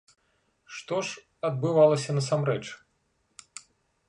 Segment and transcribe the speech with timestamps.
[0.77, 2.61] Што ж адбывалася насамрэч?